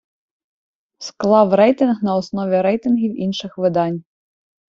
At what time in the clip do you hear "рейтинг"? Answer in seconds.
1.53-2.01